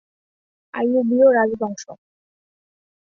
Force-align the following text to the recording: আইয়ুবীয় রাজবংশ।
আইয়ুবীয় 0.73 1.27
রাজবংশ। 1.31 1.83